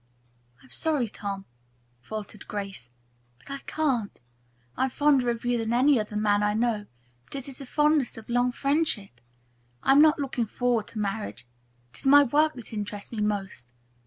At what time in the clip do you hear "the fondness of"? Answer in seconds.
7.59-8.27